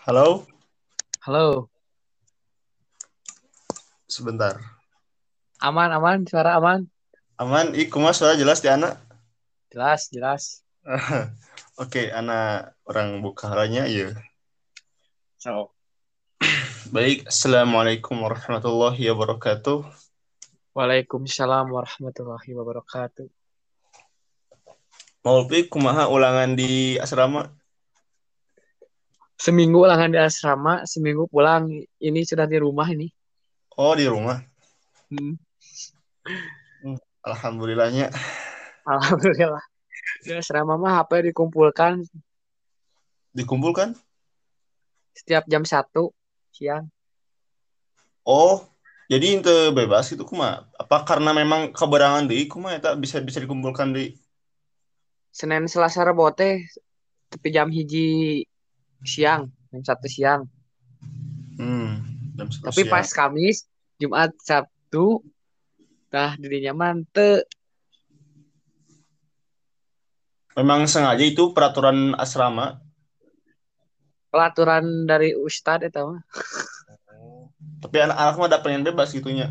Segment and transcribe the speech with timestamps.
[0.00, 0.48] Halo,
[1.28, 1.68] Halo,
[4.08, 4.56] sebentar.
[5.60, 6.88] aman, aman, suara aman.
[7.36, 8.96] Aman, ih kumaha suara jelas di anak.
[9.68, 10.64] Jelas, jelas.
[11.84, 14.16] Oke, anak orang Bukharanya ya.
[15.36, 15.76] So,
[16.96, 19.84] Baik, Assalamualaikum warahmatullahi wabarakatuh.
[20.72, 23.28] Waalaikumsalam warahmatullahi wabarakatuh.
[25.28, 27.59] Maulpi kumaha ulangan di asrama?
[29.40, 31.72] Seminggu ulangan di asrama, seminggu pulang.
[31.96, 33.08] Ini sudah di rumah ini.
[33.80, 34.36] Oh, di rumah.
[35.08, 35.40] Hmm,
[37.24, 38.12] Alhamdulillahnya.
[38.84, 39.64] Alhamdulillah.
[40.28, 42.04] Di asrama mah HP dikumpulkan
[43.32, 43.96] Dikumpulkan?
[45.16, 45.88] setiap jam 1
[46.52, 46.84] siang.
[48.28, 48.68] Oh,
[49.08, 50.68] jadi itu bebas itu kumaha?
[50.76, 54.12] Apa karena memang keberangan deui kumaha eta bisa bisa dikumpulkan di
[55.32, 56.60] Senin, Selasa, Rabu teh
[57.30, 58.42] tapi jam hiji
[59.04, 60.42] siang, jam 1 siang.
[61.58, 61.90] hmm,
[62.36, 62.92] jam satu Tapi siang.
[62.92, 63.56] pas Kamis,
[64.00, 65.20] Jumat, Sabtu,
[66.10, 67.46] tah dirinya mante
[70.58, 72.82] memang sengaja itu peraturan asrama.
[74.30, 76.22] pelaturan dari Ustadz itu mah.
[77.82, 79.50] Tapi anak-anak mah ada pengen bebas gitunya.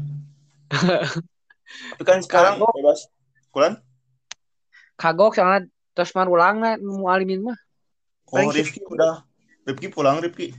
[1.95, 2.73] Tapi kan sekarang Kagok.
[2.79, 2.99] bebas.
[3.51, 3.73] Kulan?
[4.95, 7.59] Kagok soalnya terus mar ulang lah mau alimin mah.
[8.31, 9.28] Oh, Rifki udah.
[9.69, 10.51] Rifki pulang, Rifki.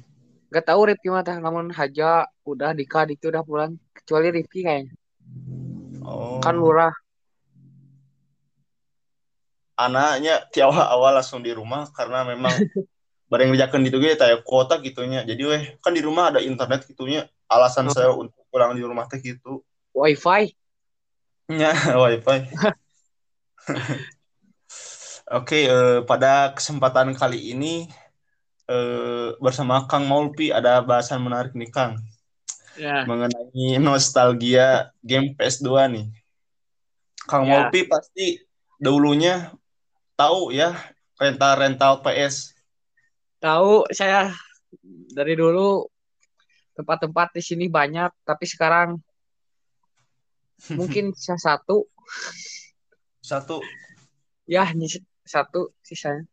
[0.51, 4.95] Gak tahu Rifki mah tah namun Haja udah Dika itu udah pulang kecuali Rifki kayaknya
[6.01, 6.41] Oh.
[6.43, 6.91] kan lurah
[9.77, 12.53] Anaknya di awal-awal langsung di rumah karena memang
[13.33, 15.25] bareng ngerjakan gitu gitu kayak kuota gitunya.
[15.25, 17.25] Jadi weh, kan di rumah ada internet gitunya.
[17.49, 17.95] Alasan Oh.
[17.95, 19.65] saya untuk pulang di rumah teh gitu.
[19.97, 20.53] wifi
[21.49, 22.51] Nya wifi.
[25.31, 27.87] Oke, eh, pada kesempatan kali ini
[28.71, 31.99] eh, bersama Kang Maulpi ada bahasan menarik nih Kang
[32.79, 36.07] ya mengenai nostalgia game PS2 nih.
[37.27, 37.67] Kang Ya.
[37.67, 38.39] Maulpi pasti
[38.79, 39.51] dulunya
[40.15, 40.73] tahu ya
[41.21, 42.55] rental-rental PS.
[43.41, 44.37] tahu saya
[45.17, 45.89] dari dulu
[46.77, 49.01] tempat-tempat di sini banyak tapi sekarang
[50.79, 51.89] mungkin sisa satu
[53.21, 53.61] Satu,
[54.49, 54.65] ya
[55.29, 56.25] satu sisanya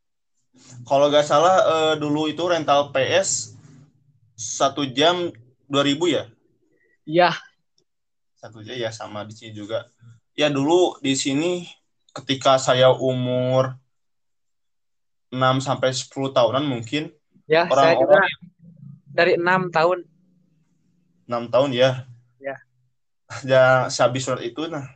[0.88, 3.58] kalau nggak salah eh, dulu itu rental PS
[4.38, 5.34] satu jam
[5.68, 6.24] 2000 ya?
[7.04, 7.32] ya
[8.38, 9.90] Satu jam ya sama di sini juga.
[10.38, 11.66] Ya dulu di sini
[12.14, 13.74] ketika saya umur
[15.34, 17.12] 6 sampai 10 tahunan mungkin
[17.50, 18.24] ya saya juga
[19.12, 20.06] dari enam tahun
[21.28, 22.06] 6 tahun ya.
[22.40, 22.56] Ya.
[23.44, 24.88] Ya sehabis surat itu nah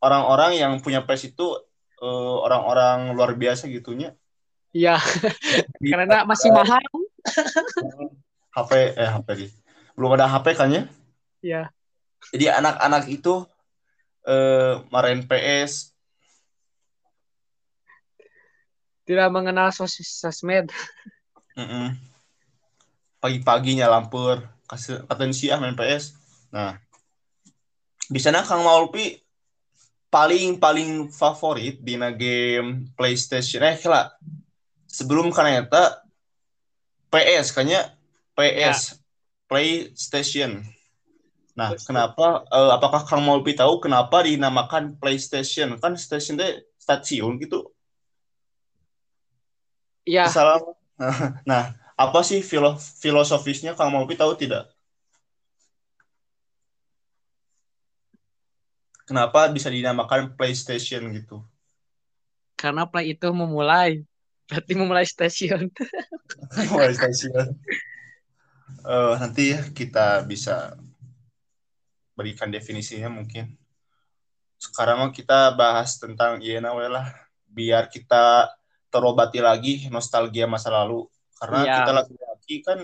[0.00, 1.46] orang-orang yang punya PS itu
[2.00, 4.14] eh, orang-orang luar biasa gitunya.
[4.76, 5.00] Ya
[5.80, 6.84] karena masih mahal
[8.52, 9.46] HP eh HP di.
[9.96, 10.82] Belum ada HP kan ya?
[11.40, 11.62] ya
[12.32, 13.44] Jadi anak-anak itu
[14.28, 15.96] eh main PS
[19.06, 20.66] tidak mengenal sos sosmed
[21.54, 21.94] mm-mm.
[23.22, 26.18] pagi-paginya lampur kasih atensi ah main PS.
[26.50, 26.74] Nah,
[28.10, 29.14] di sana Kang Maulpi
[30.10, 34.10] paling paling favorit di game PlayStation eh lah
[34.96, 36.00] sebelum karena eta
[37.12, 37.92] PS kayaknya
[38.32, 38.96] PS
[39.44, 40.64] PlayStation.
[41.56, 41.84] Nah, Betul.
[41.92, 45.76] kenapa eh, apakah Kang Maulpi tahu kenapa dinamakan PlayStation?
[45.76, 47.68] Kan station teh stasiun gitu.
[50.08, 50.64] ya Salah.
[51.50, 54.72] Nah, apa sih filo- filosofisnya Kang Maulpi tahu tidak?
[59.06, 61.44] Kenapa bisa dinamakan PlayStation gitu?
[62.56, 64.02] karena play itu memulai
[64.46, 65.70] berarti memulai stasiun
[66.70, 67.54] PlayStation.
[68.86, 70.78] Eh, nanti ya kita bisa
[72.14, 73.58] berikan definisinya mungkin.
[74.56, 77.10] Sekarang mah kita bahas tentang Iena we lah
[77.50, 78.50] biar kita
[78.88, 81.04] terobati lagi nostalgia masa lalu
[81.36, 81.74] karena Iya.
[81.82, 82.78] kita lagi-lagi kan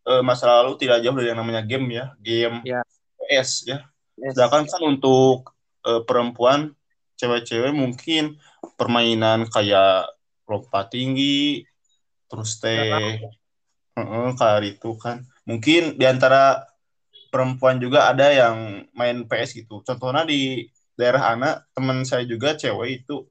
[0.00, 2.80] eh, masa lalu tidak jauh dari yang namanya game ya, game Iya.
[3.18, 3.78] PS ya.
[4.20, 4.36] Yes.
[4.36, 6.76] Sedangkan kan untuk eh, perempuan,
[7.16, 8.36] cewek-cewek mungkin
[8.76, 10.08] permainan kayak
[10.50, 11.62] lompat tinggi,
[12.26, 13.22] terus teh,
[13.94, 15.22] kayak itu kan.
[15.46, 16.66] Mungkin di antara
[17.30, 19.78] perempuan juga ada yang main PS gitu.
[19.86, 20.66] Contohnya di
[20.98, 23.30] daerah anak, teman saya juga cewek itu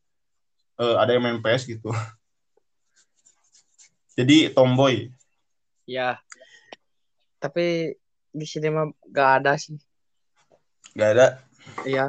[0.80, 1.92] eh, ada yang main PS gitu.
[4.18, 5.12] Jadi tomboy.
[5.90, 6.22] ya
[7.42, 7.98] tapi
[8.30, 9.74] di sini mah gak ada sih
[10.98, 11.28] Gak ada.
[11.86, 12.08] Iya.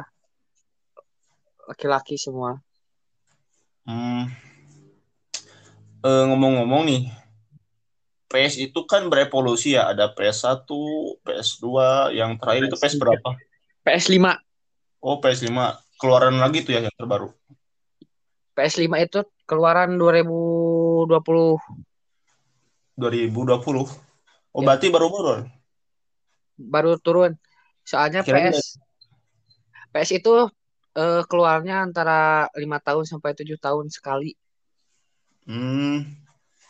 [1.69, 2.61] Laki-laki semua.
[3.85, 4.31] Hmm.
[6.01, 7.03] Eh, ngomong-ngomong nih,
[8.31, 10.65] PS itu kan berevolusi ya, ada PS1,
[11.21, 11.67] PS2,
[12.17, 13.37] yang terakhir itu PS berapa?
[13.85, 14.39] PS5.
[15.05, 15.53] Oh, PS5.
[16.01, 17.29] Keluaran lagi tuh ya yang terbaru.
[18.57, 21.61] PS5 itu keluaran 2020.
[22.97, 23.89] 2020.
[24.53, 24.67] Oh, Ya.
[24.67, 25.33] berarti baru baru.
[26.61, 27.33] baru turun.
[27.89, 28.77] Soalnya Kirain PS
[29.91, 30.35] PS itu
[30.93, 34.37] eh, keluarnya antara lima tahun sampai tujuh tahun sekali.
[35.51, 36.07] Hmm,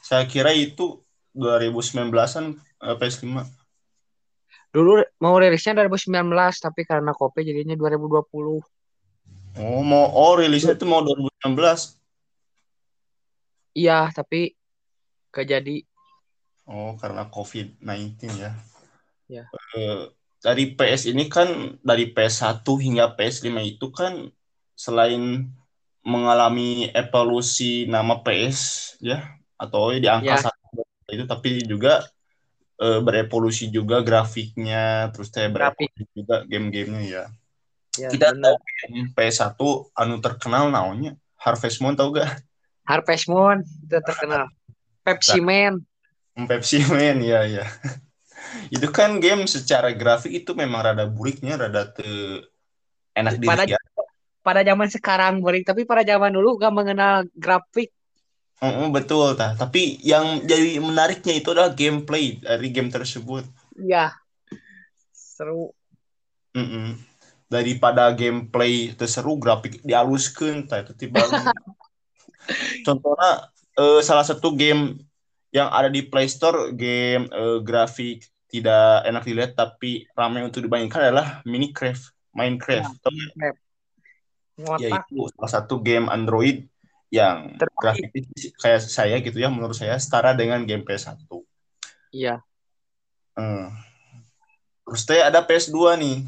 [0.00, 1.05] saya kira itu
[1.37, 3.44] 2019-an eh, PS5.
[4.73, 6.09] Dulu mau rilisnya 2019
[6.65, 8.25] tapi karena COVID jadinya 2020.
[9.61, 12.00] Oh, mau oh rilisnya itu mau 2016.
[13.77, 14.56] Iya, tapi
[15.29, 15.85] gak jadi.
[16.65, 18.56] Oh, karena COVID-19 ya.
[19.29, 19.44] Ya.
[19.76, 20.09] Eh,
[20.41, 24.33] dari PS ini kan dari PS1 hingga PS5 itu kan
[24.73, 25.53] selain
[26.11, 28.61] mengalami evolusi nama PS
[28.99, 29.23] ya
[29.55, 30.43] atau di angka Ya.
[30.51, 32.03] satu itu tapi juga
[32.81, 35.53] eh, berevolusi juga grafiknya terus Grafik.
[35.55, 37.25] berevolusi juga game-gamenya ya.
[37.99, 38.55] Ya, Kita bener.
[38.55, 39.61] tahu game PS1
[39.93, 42.41] anu terkenal namanya Harvest Moon tahu gak?
[42.87, 44.47] Harvest Moon itu terkenal.
[45.03, 45.83] Pepsi Man.
[46.47, 47.67] Pepsi Man ya ya.
[48.73, 52.07] itu kan game secara grafik itu memang rada buriknya rada te
[53.12, 53.79] enak dilihat.
[54.40, 57.92] Pada zaman sekarang boring, tapi pada zaman dulu gak mengenal grafik.
[58.60, 59.56] Mm, betul tah.
[59.56, 63.48] Tapi yang jadi menariknya itu adalah gameplay dari game tersebut.
[63.76, 64.12] Iya.
[65.12, 65.72] Seru.
[66.52, 67.00] Mm-mm.
[67.48, 71.25] Daripada gameplay terseru grafik dihaluskan tah itu tiba.
[72.87, 73.48] Contohnya
[73.81, 75.00] eh, salah satu game
[75.50, 81.00] yang ada di Play Store game eh, grafik tidak enak dilihat tapi ramai untuk dimainkan
[81.00, 82.12] adalah Minecraft.
[82.37, 82.92] Minecraft.
[83.00, 83.69] Tahu
[84.62, 84.79] nggak?
[84.81, 85.05] ya Ngotak.
[85.11, 86.69] itu salah satu game Android
[87.11, 87.79] yang Terbaik.
[88.07, 88.23] grafiknya
[88.62, 91.27] kayak saya gitu ya menurut saya setara dengan game PS1.
[92.15, 92.43] Iya.
[93.35, 93.75] Hmm.
[94.87, 96.19] Terus teh ada PS2 nih.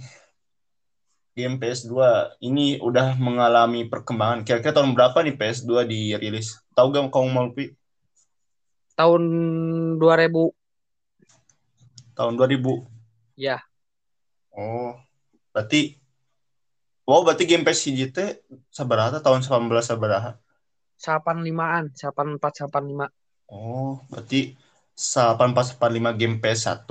[1.33, 1.97] Game PS2
[2.45, 4.45] ini udah mengalami perkembangan.
[4.45, 6.61] Kira-kira tahun berapa nih PS2 dirilis?
[6.77, 7.49] Tahu gak kamu mau
[8.93, 9.23] Tahun
[9.97, 10.53] 2000.
[12.13, 12.85] Tahun 2000.
[13.41, 13.65] Ya.
[14.53, 14.93] Oh,
[15.57, 16.02] berarti
[17.03, 18.19] Wow, berarti game PS CGT
[18.71, 20.39] sabaraha tahun 19 sabaraha?
[21.03, 21.91] 85-an.
[21.99, 23.11] 84, 85.
[23.51, 24.55] Oh, berarti
[24.95, 26.91] 8485 game PS1,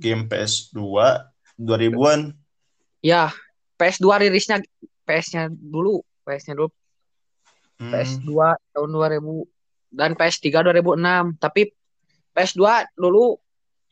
[0.00, 0.80] game PS2
[1.60, 2.32] 2000-an.
[3.04, 3.28] Ya.
[3.76, 4.60] PS2 rilisnya
[5.04, 6.00] PS-nya dulu.
[6.24, 6.72] PS-nya dulu.
[7.80, 7.92] Hmm.
[7.92, 8.32] PS2
[8.76, 9.48] tahun 2000
[9.92, 11.40] dan PS3 2006.
[11.40, 11.62] Tapi
[12.32, 12.60] PS2
[12.96, 13.36] dulu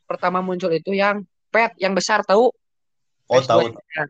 [0.09, 1.21] pertama muncul itu yang
[1.53, 2.49] PET yang besar tahu?
[3.29, 3.61] Oh, PS2 tahu.
[3.77, 4.03] -nya.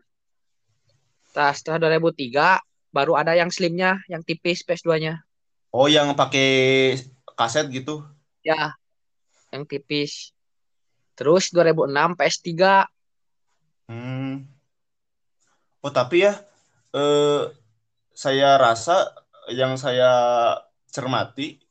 [1.30, 2.58] Nah, setelah 2003
[2.90, 5.22] baru ada yang slimnya, yang tipis PS2-nya.
[5.70, 6.98] Oh, yang pakai
[7.38, 8.02] kaset gitu.
[8.42, 8.74] Ya,
[9.54, 10.34] yang tipis.
[11.14, 12.50] Terus 2006 PS3.
[13.86, 14.46] Hmm.
[15.80, 16.34] Oh, tapi ya
[16.90, 17.46] eh
[18.10, 19.06] saya rasa
[19.54, 20.10] yang saya
[20.90, 21.62] cermati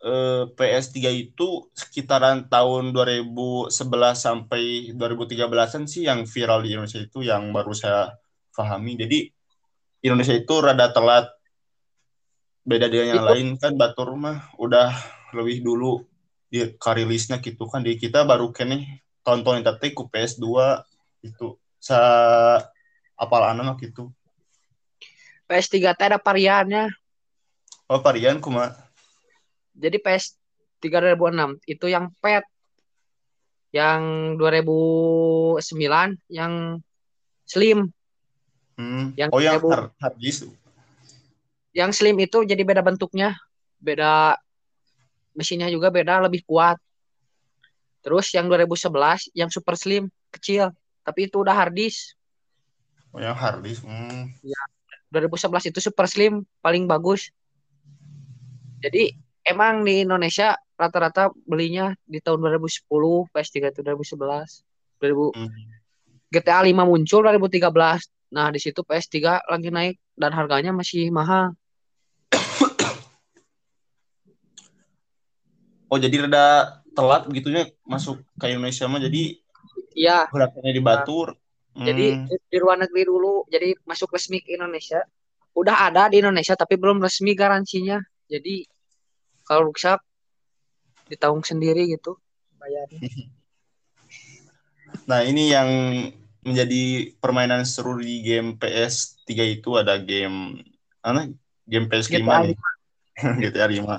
[0.00, 3.70] eh, PS3 itu sekitaran tahun 2011
[4.16, 8.16] sampai 2013-an sih yang viral di Indonesia itu yang baru saya
[8.60, 9.00] pahami.
[9.00, 9.32] Jadi
[10.04, 11.32] Indonesia itu rada telat.
[12.60, 14.92] Beda dengan yang Itu- lain kan Batur mah udah
[15.32, 16.04] lebih dulu
[16.52, 20.44] di karilisnya gitu kan di kita baru kene tonton teh ku PS2
[21.24, 21.98] itu sa
[23.16, 24.12] apal anak gitu.
[25.48, 26.92] PS3 teh ada variannya.
[27.90, 28.70] Oh varian kuma
[29.74, 32.44] Jadi PS3 2006 itu yang PET.
[33.70, 34.02] Yang
[34.38, 36.82] 2009 yang
[37.46, 37.90] slim.
[38.80, 39.04] Hmm.
[39.20, 39.68] Yang oh yang seribu.
[39.68, 40.48] hard, hard disk.
[41.76, 43.36] Yang slim itu jadi beda bentuknya,
[43.78, 44.40] beda
[45.36, 46.80] mesinnya juga beda, lebih kuat.
[48.00, 50.72] Terus yang 2011 yang super slim, kecil,
[51.04, 52.16] tapi itu udah hard disk.
[53.12, 53.84] Oh yang hard disk.
[53.84, 54.32] Hmm.
[55.12, 57.30] 2011 itu super slim paling bagus.
[58.80, 59.12] Jadi
[59.44, 64.64] emang di Indonesia rata-rata belinya di tahun 2010, PS3 itu 2011.
[65.00, 65.50] 2000 Hmm.
[66.30, 68.06] GTA 5 muncul 2013.
[68.30, 71.58] Nah, di situ PS3 lagi naik dan harganya masih mahal.
[75.90, 79.34] Oh jadi rada telat begitunya masuk ke Indonesia mah jadi
[79.90, 81.34] Iya, gerakannya di Batur.
[81.74, 82.26] jadi Hmm.
[82.30, 85.02] di, di luar negeri dulu, jadi masuk resmi ke Indonesia.
[85.54, 87.98] Udah ada di Indonesia tapi belum resmi garansinya.
[88.30, 88.62] Jadi
[89.42, 89.98] kalau rusak
[91.10, 92.14] ditanggung sendiri gitu
[92.54, 93.02] bayarnya.
[95.06, 95.70] Nah, ini yang
[96.46, 100.64] menjadi permainan seru di game PS3 itu ada game
[101.04, 101.32] apa?
[101.68, 102.56] Game PS5 GTA nih.
[103.40, 103.94] GTA 5.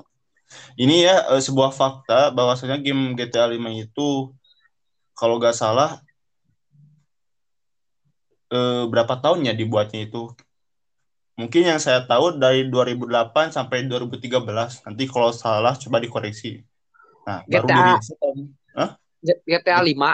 [0.75, 4.33] Ini ya eh, sebuah fakta bahwasanya game GTA 5 itu
[5.15, 6.01] kalau nggak salah
[8.51, 10.33] eh, berapa tahun ya dibuatnya itu?
[11.39, 14.83] Mungkin yang saya tahu dari 2008 sampai 2013.
[14.86, 16.62] Nanti kalau salah coba dikoreksi.
[17.25, 17.98] Nah, baru GTA.
[18.21, 18.38] tahun
[18.77, 18.89] Hah?
[19.25, 20.10] G- GTA 5.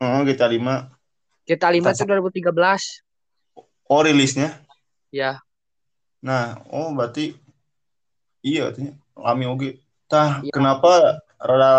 [0.00, 1.01] Oh, GTA 5.
[1.52, 2.82] GTA 5 Tas- itu 2013.
[3.88, 4.64] Oh, rilisnya.
[5.12, 5.44] Ya,
[6.22, 7.34] Nah, oh berarti
[8.46, 8.92] iya artinya
[9.24, 9.68] lami oge.
[10.10, 10.52] Tah, Iya.
[10.56, 10.90] kenapa
[11.40, 11.72] rada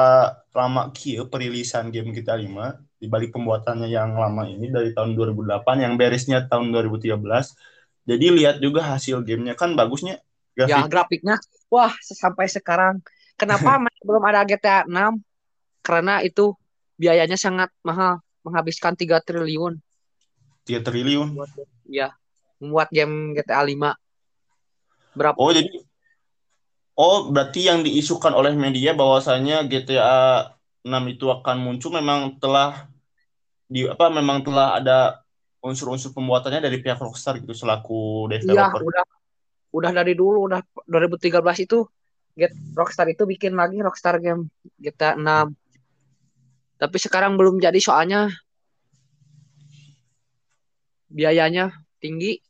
[0.58, 2.66] lama kieu perilisan game GTA 5
[3.02, 7.46] dibalik pembuatannya yang lama ini dari tahun 2008 yang beresnya tahun 2013.
[8.10, 10.20] Jadi lihat juga hasil gamenya kan bagusnya
[10.70, 10.92] ya grafik.
[10.92, 11.36] grafiknya.
[11.74, 12.96] Wah, sampai sekarang.
[13.40, 15.14] Kenapa masih belum ada GTA 6?
[15.84, 16.56] Karena itu
[17.02, 19.80] biayanya sangat mahal, menghabiskan 3 triliun
[20.68, 21.36] 3 triliun.
[21.36, 21.52] buat
[21.88, 22.16] ya
[22.60, 23.92] membuat game GTA 5.
[25.18, 25.36] Berapa?
[25.36, 25.84] Oh, jadi
[26.94, 30.46] Oh, berarti yang diisukan oleh media bahwasanya GTA
[30.86, 32.86] 6 itu akan muncul memang telah
[33.66, 35.26] di apa memang telah ada
[35.66, 38.86] unsur-unsur pembuatannya dari pihak Rockstar gitu selaku Iya, developer.
[38.86, 39.06] udah
[39.74, 41.82] udah dari dulu udah 2013 itu
[42.38, 45.50] Get Rockstar itu bikin lagi Rockstar game GTA 6.
[46.84, 48.28] Tapi sekarang belum jadi soalnya
[51.08, 51.72] biayanya
[52.04, 52.44] tinggi,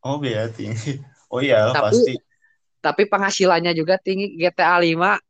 [0.00, 0.96] Oh, biaya tinggi.
[1.28, 2.14] Oh iya, Tapi- pasti.
[2.80, 4.32] tapi penghasilannya juga tinggi.
[4.34, 5.20] GTA 5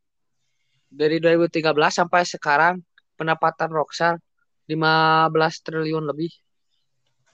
[0.86, 2.78] dari 2013 sampai sekarang
[3.18, 4.16] pendapatan Rockstar
[4.64, 6.30] 15 triliun lebih.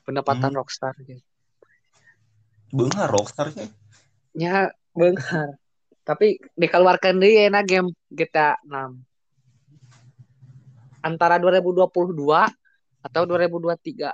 [0.03, 0.59] Pendapatan Hmm.
[0.59, 1.21] Rockstar gitu.
[2.73, 3.69] Benar Rockstar-nya.
[4.35, 5.61] Ya, benar.
[6.03, 9.06] Tapi dikeluarkan dia enak game GTA 6.
[11.07, 11.87] Antara 2022
[13.07, 14.11] atau 2023.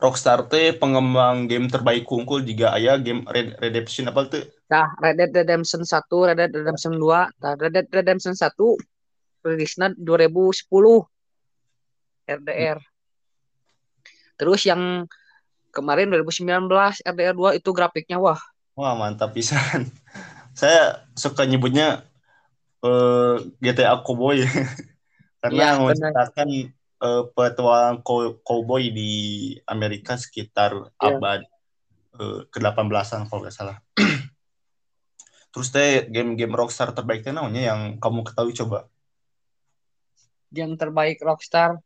[0.00, 4.48] Rockstar teh pengembang game terbaik kungkul jika aya game Red Redemption apa tuh?
[4.72, 5.92] Nah, Red Dead Redemption 1,
[6.32, 7.04] Red Dead Redemption 2.
[7.44, 8.56] Nah, Red Dead Redemption 1
[9.44, 10.72] rilisnya 2010
[12.24, 12.78] RDR.
[14.40, 15.04] Terus yang
[15.68, 16.64] kemarin 2019
[17.04, 18.40] RDR 2 itu grafiknya wah,
[18.78, 19.92] Wah, mantap pisan.
[20.60, 22.08] Saya suka nyebutnya
[22.80, 24.40] eh, GTA Cowboy
[25.40, 25.80] karena benar.
[25.84, 26.48] menceritakan
[27.00, 29.12] eh, petualangan cow- cowboy di
[29.64, 31.16] Amerika sekitar Iya.
[31.16, 31.40] abad
[32.20, 33.78] eh, ke-18-an kalau nggak salah.
[35.50, 38.86] Terus teh game-game Rockstar terbaiknya namanya yang kamu ketahui coba.
[40.50, 41.78] yang terbaik Rockstar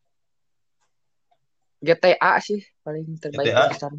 [1.85, 3.61] GTA sih paling terbaik GTA?
[3.69, 3.93] Rockstar.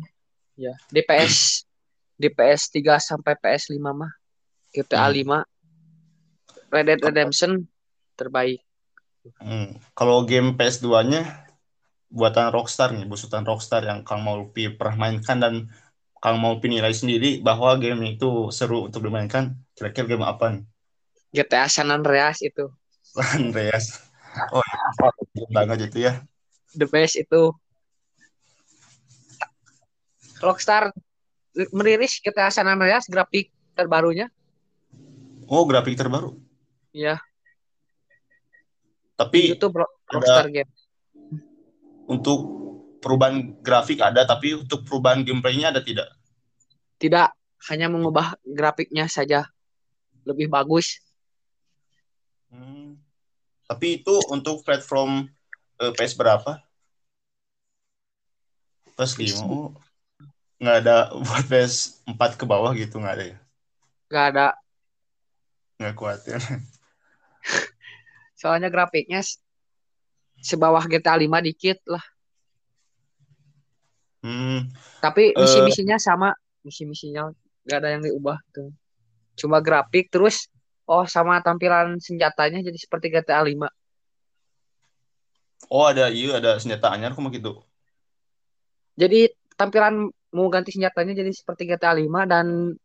[0.57, 1.69] Ya, di PS
[2.15, 4.09] di PS3 sampai PS5 mah
[4.73, 5.45] GTA Hmm.
[5.45, 5.54] 5
[6.75, 7.63] Red Dead Redemption
[8.19, 8.59] terbaik.
[9.39, 9.79] Hmm.
[9.95, 11.47] Kalau game PS2-nya
[12.11, 15.71] buatan Rockstar nih, busutan Rockstar yang Kang Maulpi pernah mainkan dan
[16.19, 19.55] Kang Maulpi nilai sendiri bahwa game itu seru untuk dimainkan.
[19.71, 20.63] Kira-kira game apa nih?
[21.35, 22.71] GTA San Andreas itu
[23.39, 24.03] Andreas.
[24.51, 24.63] Oh,
[25.31, 26.19] game banget itu ya.
[26.75, 27.55] the best itu.
[30.43, 30.91] Rockstar
[31.71, 34.27] merilis GTA San Andreas grafik terbarunya.
[35.47, 36.35] Oh, grafik terbaru.
[36.95, 40.71] Ya, di Tapi Ro- Rockstar Game.
[42.07, 42.39] untuk
[43.03, 46.07] perubahan grafik ada, tapi untuk perubahan gameplaynya ada tidak?
[46.95, 47.35] Tidak
[47.67, 49.51] hanya mengubah grafiknya saja
[50.23, 51.03] lebih bagus.
[52.47, 52.95] Hmm.
[53.67, 55.27] Tapi itu untuk platform
[55.83, 56.63] eh, PS berapa?
[58.95, 59.43] PS 5.
[59.51, 59.75] Oh,
[60.63, 63.37] nggak ada buat PS 4 ke bawah gitu nggak ada ya?
[64.07, 64.47] Gak ada
[65.75, 66.39] Nggak kuat ya.
[68.39, 69.23] soalnya grafiknya
[70.41, 72.03] sebawah GTA 5 dikit lah.
[74.25, 74.69] Hmm.
[75.01, 75.37] Tapi Eh.
[75.37, 76.33] misi-misinya sama,
[76.65, 77.29] misi-misinya
[77.65, 78.73] gak ada yang diubah tuh.
[79.37, 80.49] Cuma grafik terus
[80.85, 83.69] oh sama tampilan senjatanya jadi seperti GTA 5.
[85.69, 87.61] Oh ada iya ada senjata anyar kok gitu.
[88.95, 92.75] Jadi tampilan mau ganti senjatanya jadi seperti GTA 5 dan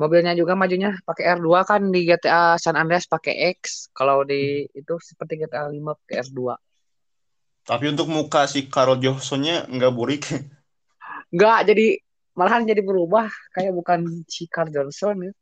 [0.00, 3.92] mobilnya juga majunya pakai R2 kan di GTA San Andreas pakai X.
[3.92, 6.56] Kalau di itu seperti GTA 5 pakai R2.
[7.68, 10.24] Tapi untuk muka si Carl Johansson-nya nggak burik.
[11.28, 12.00] Enggak, jadi
[12.32, 15.32] malahan jadi berubah kayak bukan si Carl Johnson ya.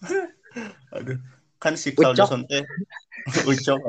[0.96, 1.20] Aduh,
[1.60, 2.24] kan si Carl Ucok.
[2.24, 2.64] Johansson teh
[3.52, 3.84] Ucok.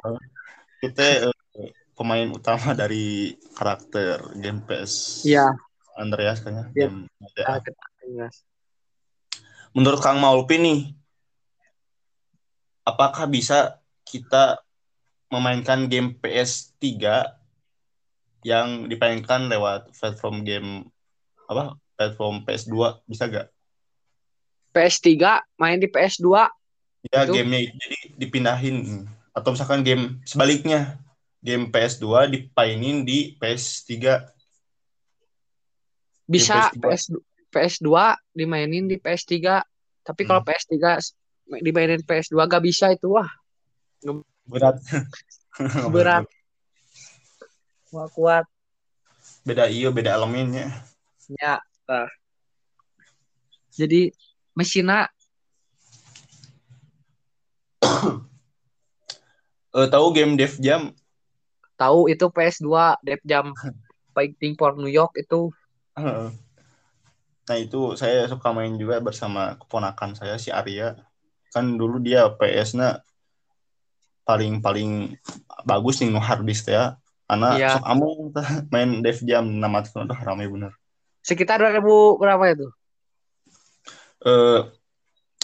[0.83, 5.47] Kita eh, pemain utama dari karakter game PS Iya.
[5.95, 6.65] Andreas kayaknya.
[6.75, 6.87] Iya.
[6.91, 7.55] Game GTA.
[9.73, 10.79] Menurut Kang Maulpi nih,
[12.85, 14.61] apakah bisa kita
[15.29, 16.81] memainkan game PS3
[18.41, 20.69] yang dipainkan lewat platform game
[21.45, 21.77] apa?
[21.99, 23.47] Platform PS2 bisa gak?
[24.71, 26.47] PS3 main di PS2
[27.07, 27.31] Ya Itu?
[27.31, 30.99] gamenya jadi dipindahin atau misalkan game sebaliknya
[31.39, 34.19] game PS2 dipainin di PS3.
[36.29, 36.83] bisa PS2.
[36.83, 37.03] PS
[37.49, 37.89] PS2
[38.31, 39.61] dimainin di PS3
[40.01, 40.49] tapi kalau Hmm.
[40.49, 41.13] PS3 s-
[41.59, 43.29] dimainin PS2 gak bisa itu wah
[44.45, 44.77] Berat.
[45.93, 46.25] Berat.
[47.89, 48.45] wah kuat
[49.41, 50.69] Beda iyo, beda elemennya.
[51.31, 52.09] ya nah.
[53.71, 54.09] jadi
[54.51, 55.09] mesinnya
[59.69, 60.93] Eh tahu game Dev Jam?
[61.75, 62.67] tahu itu PS2
[62.99, 63.53] Def Jam
[64.13, 65.53] Fighting for New York itu
[67.49, 70.93] Nah itu saya suka main juga bersama keponakan saya si Arya.
[71.49, 73.01] Kan dulu dia PS-nya
[74.21, 75.17] paling paling
[75.65, 76.93] bagus nih no hard disk ya.
[77.25, 77.77] Karena Iya.
[77.77, 78.29] sok amung
[78.73, 80.73] main Dev Jam nama itu udah rame bener.
[81.19, 82.67] sekitar 2000 berapa itu
[84.19, 84.61] Eh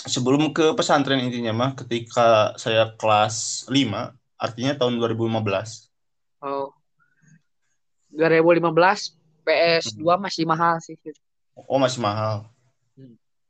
[0.05, 5.89] sebelum ke pesantren intinya mah ketika saya kelas 5 artinya tahun 2015.
[6.41, 6.69] oh
[8.13, 8.65] 2015
[9.43, 10.95] PS2 masih mahal sih
[11.55, 12.47] Oh masih mahal.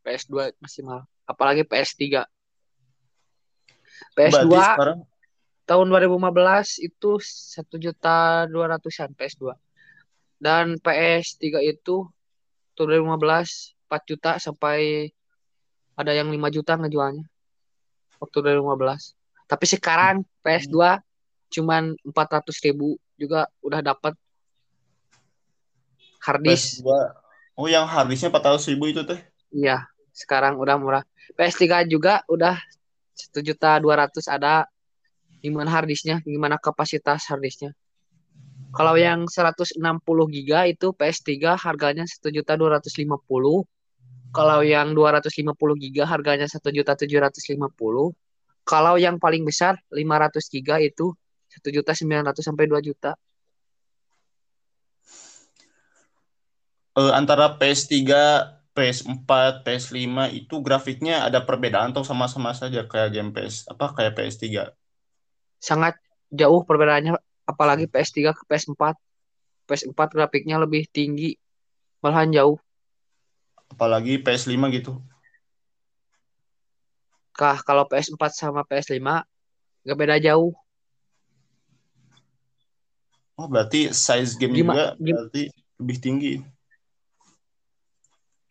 [0.06, 1.04] PS2 masih mahal.
[1.26, 2.26] Apalagi PS3
[4.16, 5.00] PS2 Berarti sekarang
[5.66, 9.58] tahun 2015 itu satu juta dua ratusan PS2
[10.38, 12.06] dan PS3 itu
[12.78, 15.10] tahun 2015 4 juta sampai
[15.98, 17.26] ada yang 5 juta ngejualnya
[18.22, 21.02] waktu 2015 tapi sekarang PS2
[21.50, 24.14] cuman 400 ribu juga udah dapat
[26.22, 27.25] harddisk PS2
[27.56, 29.20] Oh yang hard disknya 400 ribu itu teh.
[29.56, 31.04] iya sekarang udah murah.
[31.40, 32.56] PS3 juga udah
[33.16, 34.68] satu juta dua ratus ada
[35.40, 37.72] gimana harddisknya gimana kapasitas harddisknya.
[38.76, 39.80] Kalau yang 160
[40.36, 43.64] giga itu PS3 harganya satu juta dua ratus lima puluh.
[44.36, 48.12] Kalau yang 250 giga harganya satu juta tujuh ratus lima puluh.
[48.68, 51.16] Kalau yang paling besar 500 giga itu
[51.48, 53.16] satu juta sembilan ratus sampai 2 juta
[56.96, 57.92] Eh, antara PS3,
[58.76, 59.30] PS4,
[59.64, 64.72] PS5 itu grafiknya ada perbedaan atau sama-sama saja kayak game PS apa kayak PS3.
[65.60, 65.96] sangat
[66.30, 68.94] jauh perbedaannya apalagi PS3 ke PS4
[69.66, 71.36] PS4 grafiknya lebih tinggi
[72.04, 72.58] malahan jauh
[73.66, 75.02] Apalagi PS5 gitu.
[77.34, 79.26] kah kalau PS4 sama PS5
[79.84, 80.54] nggak beda jauh
[83.36, 86.34] Oh, berarti size game Gima- juga berarti lebih tinggi.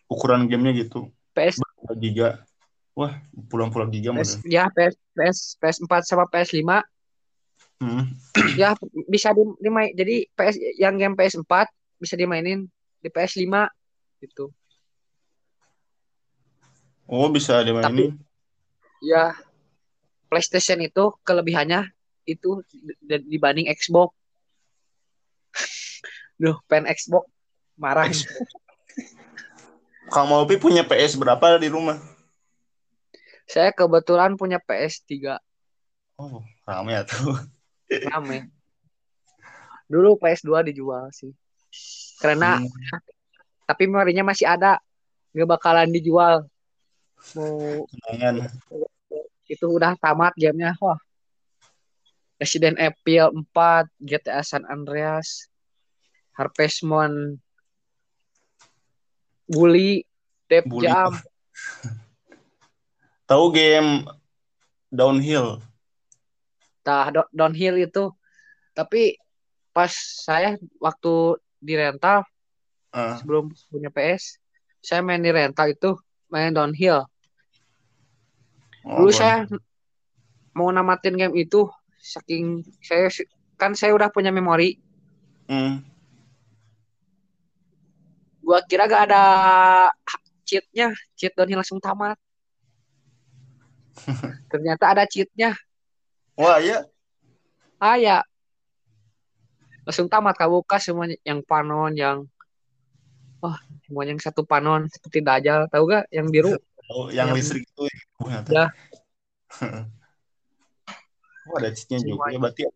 [0.07, 1.09] Ukuran gamenya gitu.
[1.33, 1.59] PS
[1.97, 2.45] giga.
[2.95, 3.19] Wah,
[3.51, 6.62] pulang-pulang giga PS ya PS PS PS4 sama PS5
[7.83, 8.07] Hmm.
[8.61, 8.71] ya
[9.11, 11.67] bisa di, dimain jadi PS yang game PS4
[11.99, 12.71] bisa dimainin
[13.03, 13.51] di PS5
[14.23, 14.55] gitu
[17.05, 18.14] Oh, bisa dimainin.
[19.03, 19.35] ya
[20.31, 21.90] PlayStation itu kelebihannya
[22.25, 22.62] itu
[23.03, 24.14] di- dibanding Xbox
[26.40, 27.27] Duh, pen Xbox
[27.75, 28.23] marah ini.
[30.14, 31.98] Kang Mopi punya PS berapa di rumah?
[33.44, 35.37] Saya kebetulan punya PS3
[36.14, 37.35] Oh, rame ya tuh.
[38.07, 38.46] rame.
[39.90, 41.35] Dulu PS2 dijual sih.
[42.22, 42.70] Karena Hmm.
[43.66, 44.79] tapi memorinya masih ada.
[45.35, 46.46] Nggak bakalan dijual.
[47.35, 48.46] Mau Kenangan.
[49.44, 50.79] itu udah tamat gamenya.
[50.79, 50.96] Wah.
[52.38, 55.50] Resident Evil 4, GTA San Andreas,
[56.33, 57.42] Harvest Moon,
[59.49, 60.05] Bully,
[60.49, 60.89] Def Bully.
[60.89, 61.13] Jam.
[63.29, 64.05] Tahu game
[64.93, 65.65] Downhill?
[66.85, 68.13] Nah, do- downhill itu.
[68.77, 69.17] Tapi
[69.73, 72.23] pas saya waktu di rental
[72.95, 74.39] Ah, sebelum punya PS,
[74.79, 75.99] saya main di rental itu
[76.31, 77.09] main downhill.
[78.87, 79.19] oh, Dulu boleh.
[79.19, 79.51] saya
[80.55, 81.67] mau namatin game itu
[81.99, 83.11] saking saya
[83.59, 84.79] kan saya udah punya memori.
[85.51, 85.83] Hmm.
[88.45, 89.25] Gua kira gak ada
[90.45, 92.21] cheatnya, cheat downhill langsung tamat.
[94.53, 95.57] Ternyata ada cheatnya.
[96.37, 96.85] Wah, ya.
[97.81, 98.21] Ah ya.
[99.89, 102.29] Langsung tamat kabuka semua yang panon yang
[103.41, 106.53] wah, semuanya yang satu panon seperti Dajjal, tahu gak yang biru?
[106.85, 107.97] Oh, yang Yang- listrik itu ya.
[108.21, 108.29] Oh.
[108.53, 108.69] Ya.
[111.49, 112.29] oh, ada cheatnya juga.
[112.37, 112.69] Berarti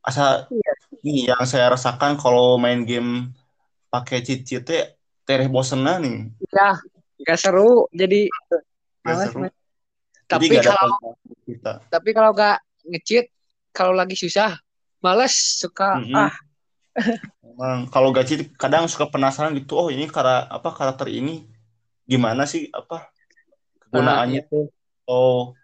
[0.00, 0.72] asa Iya.
[1.04, 3.28] ini yang saya rasakan kalau main game
[3.94, 4.80] pakai cheat-cheatnya
[5.26, 6.16] tereh bosennya nih.
[6.50, 6.68] Ya,
[7.26, 7.86] gak seru.
[8.00, 8.20] Jadi
[9.06, 9.40] Gak seru.
[9.46, 9.54] Jadi
[10.28, 10.98] Tapi gak ada kalau
[11.46, 11.72] kita.
[11.94, 12.56] tapi kalau gak
[12.90, 13.26] nge-cheat,
[13.76, 14.50] kalau lagi susah,
[15.04, 16.16] males suka Mhm.
[16.18, 16.34] ah
[17.44, 19.78] Emang kalau gaji kadang suka penasaran gitu.
[19.78, 21.46] Oh, ini kara apa karakter ini
[22.10, 22.96] gimana sih apa
[23.92, 24.58] gunaannya itu.
[25.08, 25.54] oh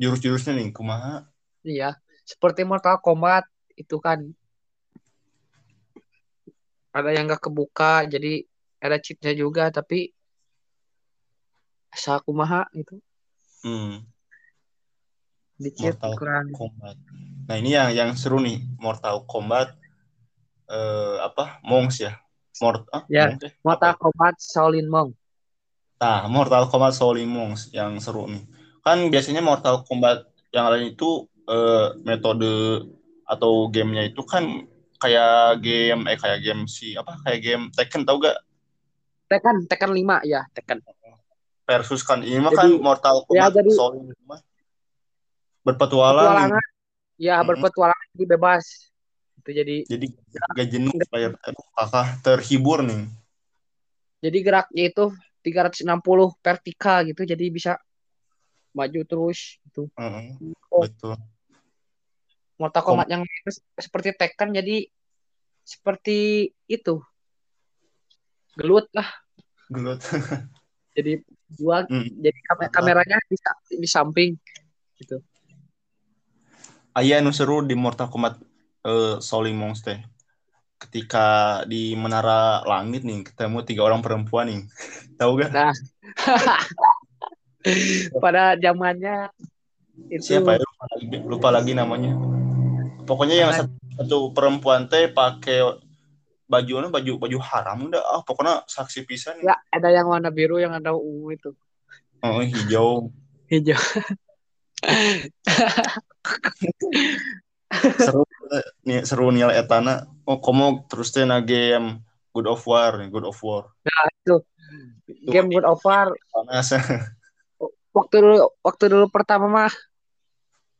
[0.00, 1.26] jurus-jurusnya nih kumaha
[1.66, 4.18] Iya, seperti Mortal Kombat itu kan
[6.96, 8.40] ada yang nggak kebuka, jadi
[8.80, 10.16] ada cheatnya juga, tapi
[11.96, 13.00] asa kumaha itu
[13.64, 14.04] hmm,
[15.56, 16.46] di cheat Mortal kurang.
[16.52, 16.96] Kombat
[17.48, 19.72] nah ini yang yang seru nih Mortal Kombat
[20.68, 22.12] eh, apa Monks ya
[22.60, 23.50] Mort ah, Ya, Monks ya?
[23.64, 24.00] Mortal Apa?
[24.00, 25.12] Kombat Shaolin Monk.
[26.00, 28.48] Nah, Mortal Kombat Shaolin Monks yang seru nih.
[28.80, 30.24] Kan biasanya Mortal Kombat
[30.56, 32.80] yang lain itu eh, metode
[33.28, 34.64] atau gamenya itu kan
[34.96, 38.36] kayak game eh kayak game si apa kayak game Tekken tau gak
[39.26, 40.78] Tekken, Tekken 5 ya, Tekken.
[41.66, 44.38] versus kan ini mah kan Jadi- Mortal ya, Kombat jadi- Shaolin itu mah
[45.62, 46.54] berpetualang.
[47.16, 47.48] Ya, Mm-mm.
[47.50, 48.64] berpetualangan jadi bebas.
[49.36, 50.06] Itu jadi jadi
[50.52, 53.06] gak jenuh player aduh kakak terhibur nih
[54.18, 55.04] jadi geraknya itu
[55.40, 55.86] 360
[56.36, 57.72] vertikal gitu, jadi bisa
[58.72, 59.86] maju terus gitu.
[59.94, 60.34] Heeh,
[60.66, 60.82] Oh.
[60.82, 61.14] betul
[62.56, 63.22] Mortal Kombat yang
[63.76, 64.88] seperti Tekken jadi
[65.60, 67.02] seperti itu.
[68.56, 69.08] Gelut lah.
[69.66, 69.98] gelut
[70.96, 71.20] Jadi
[71.58, 72.22] dua Mm.
[72.24, 73.36] jadi kam- kameranya di,
[73.76, 74.32] di samping
[74.96, 75.20] gitu.
[76.96, 78.40] Aya nu seru di Mortal Kombat
[78.88, 80.00] eh, Shaolin Monks teh.
[80.80, 84.60] Ketika di menara langit nih ketemu tiga orang perempuan nih.
[85.20, 85.52] Tahu gak?
[85.52, 85.74] Nah.
[88.24, 89.28] Pada zamannya
[90.08, 90.62] itu Siapa ya?
[90.62, 92.35] Lupa lagi, lupa lagi namanya.
[93.06, 93.58] Pokoknya yang Nah.
[93.62, 95.62] satu, satu perempuan teh pakai
[96.46, 99.38] baju baju baju haram udah ah pokoknya saksi pisan.
[99.42, 101.50] Ya ada yang warna biru yang ada ungu itu.
[102.22, 103.10] oh, hijau.
[103.50, 103.78] Hijau.
[108.06, 108.22] seru
[108.86, 110.06] nih seru nih etana.
[110.26, 112.02] Oh komo terus teh na game
[112.34, 113.70] God of War nih God of War.
[115.30, 116.10] Game God of War.
[116.34, 116.74] Panas.
[117.96, 119.72] Waktu dulu waktu dulu pertama mah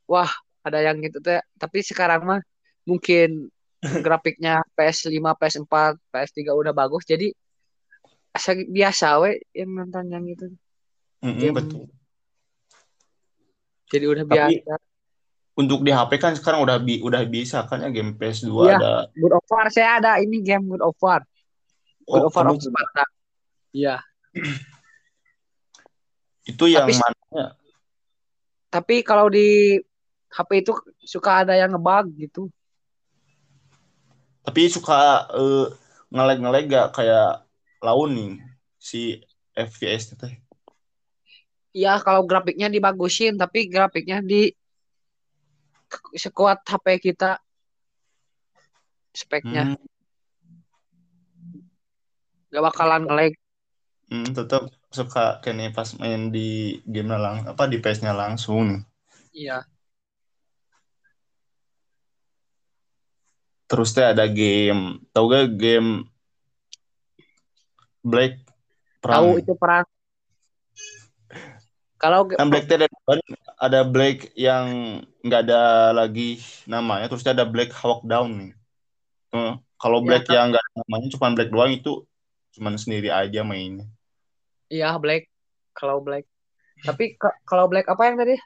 [0.04, 0.28] wah
[0.66, 1.38] ada yang gitu teh.
[1.54, 2.40] Tapi sekarang mah
[2.82, 3.46] mungkin
[4.04, 5.74] grafiknya PS5 PS4
[6.10, 7.06] PS3 udah bagus.
[7.06, 7.30] Jadi
[8.34, 10.52] asa biasa we yang nonton yang itu
[11.24, 11.56] Mm-mm, Game.
[11.56, 11.84] betul.
[13.88, 14.74] Jadi udah Tapi- biasa.
[15.56, 18.76] untuk di HP kan sekarang udah bi udah bisa kan ya game PS2 Iya.
[18.76, 18.94] ada.
[19.16, 19.66] God of War.
[19.72, 21.24] Saya ada ini game God of War.
[22.04, 23.04] God oh, of War of Sparta.
[23.72, 23.96] Iya.
[26.44, 27.44] Itu yang Tapi- mana?
[28.68, 29.80] Tapi kalau di
[30.36, 32.52] HP itu suka ada yang ngebug gitu.
[34.44, 35.66] Tapi suka eh,
[36.12, 37.48] ngelag-ngelag gak kayak
[37.80, 38.32] laun nih
[38.76, 39.16] si
[39.56, 40.34] FPS teh?
[41.72, 44.52] Iya kalau grafiknya dibagusin tapi grafiknya di
[46.12, 47.40] sekuat HP kita.
[49.16, 49.72] Speknya.
[49.72, 49.80] Hmm,
[52.52, 53.32] gak bakalan nge-lag.
[54.12, 58.84] Hmm, tetap suka kayaknya pas main di game lang apa di PS-nya langsung.
[59.32, 59.64] Iya
[63.66, 65.02] terus teh ada game.
[65.10, 66.06] Tau gak game
[68.06, 68.38] Black
[69.02, 69.86] tahu Perang itu perang
[71.98, 72.86] kalau kan Black teh ada,
[73.58, 76.38] ada Black yang nggak ada lagi
[76.70, 78.52] namanya terus ada Black Hawk Down nih.
[79.34, 80.34] Eh, kalau Ya, Black kan.
[80.38, 81.92] yang nggak ada namanya cuma Black doang itu
[82.56, 83.84] cuman sendiri aja mainnya.
[84.72, 85.28] Iya black.
[85.76, 86.24] Kalau black.
[86.84, 88.36] Tapi kalau black apa yang tadi?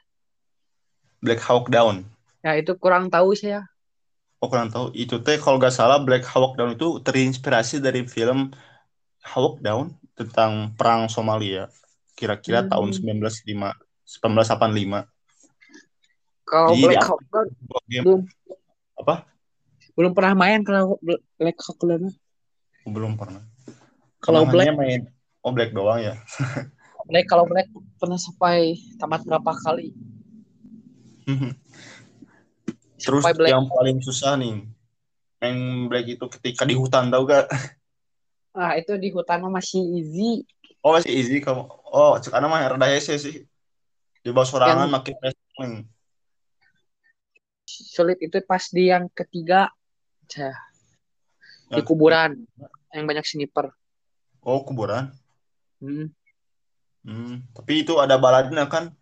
[1.21, 2.07] Black Hawk Down.
[2.41, 3.70] Ya itu kurang tahu saya
[4.41, 4.89] Oh kurang tahu.
[4.97, 8.49] Itu teh kalau nggak salah Black Hawk Down itu terinspirasi dari film
[9.21, 11.69] Hawk Down tentang perang Somalia.
[12.17, 12.69] Kira-kira Hmm.
[12.73, 15.05] tahun 1905 1985
[16.41, 17.05] kalau Jadi, black?
[17.05, 17.47] Hawk Down
[18.01, 18.21] belum.
[18.97, 19.15] Apa?
[19.93, 20.97] Belum pernah main kalau
[21.37, 22.09] black Hawk Down.
[22.81, 23.45] Oh, belum pernah.
[24.25, 25.05] Kalau black main
[25.45, 26.17] oh Black doang ya.
[27.09, 27.65] Black kalau black
[27.97, 29.89] pernah sampai tamat berapa kali
[33.01, 33.51] terus Sampai black.
[33.51, 34.61] yang paling susah nih
[35.37, 37.49] main Black itu ketika di hutan tau gak
[38.53, 40.43] ah itu di hutan mah masih easy.
[40.79, 41.65] Oh masih easy kamu.
[41.87, 43.47] Oh sekarang mah rada hese sih.
[44.19, 45.87] Di bawah sorangan makin wrestling
[47.65, 49.71] sulit itu pas di yang ketiga.
[50.27, 50.55] Cah,
[51.67, 52.31] di Yang- kuburan.
[52.91, 53.65] Yang banyak sniper.
[54.43, 55.11] Oh kuburan?
[55.79, 56.11] Hmm,
[57.01, 58.93] Hmm, tapi itu ada baladina kan?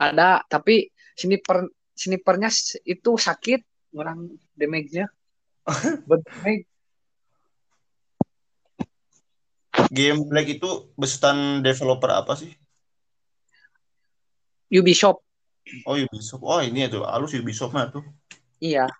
[0.00, 2.50] Ada tapi sniper snipernya
[2.84, 3.62] itu sakit
[3.94, 4.28] orang
[4.58, 5.06] damage-nya.
[6.08, 6.66] Berdamage
[9.90, 12.50] game Black itu besutan developer apa sih?
[14.74, 15.22] Ubisoft.
[15.86, 16.42] Oh Ubisoft.
[16.42, 18.02] Oh ini tuh halus Ubisoft mah tuh.
[18.58, 18.90] Iya.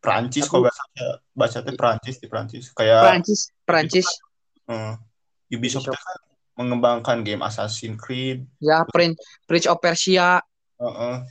[0.00, 4.06] Perancis Tapi- kalau nggak salah baca teh Perancis di Perancis kayak Perancis Perancis
[4.70, 4.94] eh,
[5.50, 5.98] Ubisoft Ubisoft.
[5.98, 6.18] teh kan
[6.56, 8.46] mengembangkan game Assassin's Creed.
[8.62, 10.40] Ya, Prince Prince of Persia.
[10.80, 11.26] Uh-uh.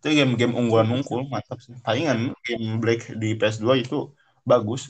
[0.00, 1.76] Itu game-game unggulan unggul, mantap sih.
[1.84, 4.10] Palingan game Black di PS2 itu
[4.42, 4.88] bagus.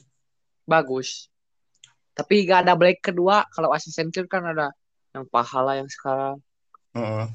[0.63, 1.27] Bagus.
[2.15, 3.43] Tapi gak ada Black kedua.
[3.51, 4.71] Kalau Assassin's Creed kan ada
[5.11, 6.39] yang pahala yang sekarang.
[6.95, 7.27] Uh-uh.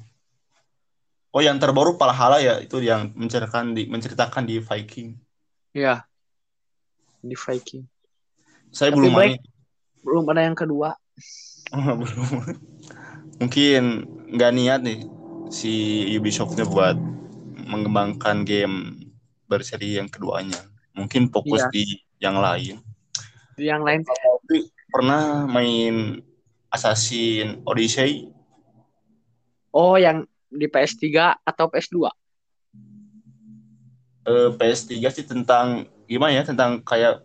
[1.36, 5.20] Oh, yang terbaru Valhalla ya, itu yang menceritakan di menceritakan di Viking.
[5.76, 6.08] Iya.
[7.20, 7.84] Di Viking.
[8.72, 9.44] Saya Tapi belum Black- main.
[10.00, 10.96] Belum ada yang kedua.
[11.76, 12.56] belum.
[13.44, 13.84] Mungkin
[14.32, 15.00] nggak niat nih
[15.52, 16.96] si Ubisoft-nya buat
[17.66, 18.94] mengembangkan game
[19.50, 20.62] berseri yang keduanya.
[20.96, 21.74] Mungkin fokus Iya.
[21.74, 21.86] di
[22.22, 22.80] yang lain.
[23.58, 26.22] Di yang lain Tapi pernah main
[26.72, 28.30] Assassin Odyssey?
[29.76, 32.08] Oh, yang di PS3 atau PS2?
[34.26, 36.44] Eh, PS3 sih tentang gimana ya?
[36.48, 37.22] Tentang kayak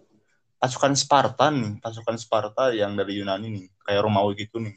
[0.60, 4.76] pasukan Spartan nih, pasukan Sparta yang dari Yunani nih, kayak Romawi gitu nih.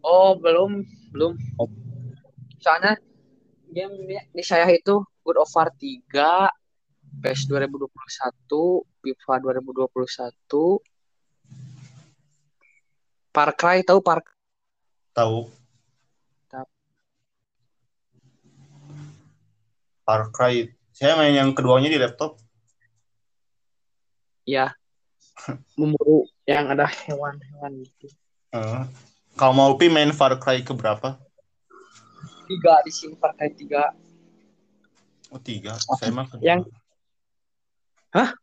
[0.00, 1.36] Oh, belum, belum.
[2.60, 2.96] Soalnya
[3.70, 6.50] game di- di saya itu God of War 3,
[7.22, 10.82] PES 2021, FIFA 2021,
[13.30, 14.20] Far Cry tahu Far
[15.14, 15.38] Tahu?
[16.50, 16.66] Tahu.
[20.02, 20.66] Far Cry.
[20.90, 22.36] Saya main yang keduanya di laptop.
[24.48, 24.74] ya
[25.78, 28.10] memburu yang ada hewan-hewan gitu.
[28.50, 28.82] Eh,
[29.38, 31.22] kalau mau pi main Far Cry ke berapa?
[32.50, 33.94] Tiga di sini Far Cry 3.
[35.30, 35.78] Oh tiga.
[35.78, 36.42] Saya mah kedua.
[36.42, 36.66] Yang-
[38.10, 38.34] Hah?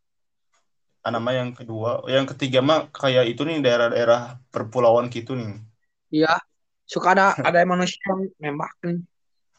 [1.03, 2.07] Ah, nama yang kedua.
[2.07, 5.59] Yang ketiga mah kayak itu nih daerah-daerah perpulauan gitu nih.
[6.07, 6.39] Iya,
[6.87, 9.03] suka ada ada manusia yang nembak nih.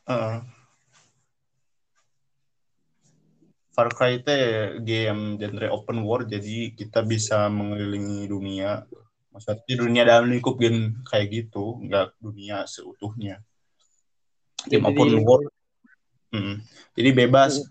[0.09, 0.37] Heeh.
[3.77, 4.33] Far Cry itu
[4.81, 8.89] game genre open world jadi kita bisa mengelilingi dunia.
[9.29, 13.45] Maksudnya dunia dalam lingkup game kayak gitu, nggak dunia seutuhnya.
[14.67, 15.47] Game Jadi- open world.
[16.35, 16.61] Mm.
[16.93, 17.63] Jadi bebas